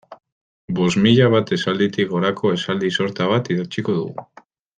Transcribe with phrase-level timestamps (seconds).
[0.77, 4.27] Bost mila bat esalditik gorako esaldi sorta bat idatziko dugu.